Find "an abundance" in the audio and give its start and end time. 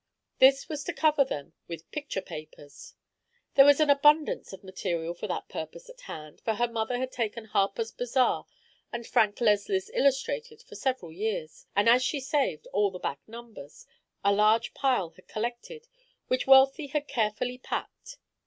3.79-4.51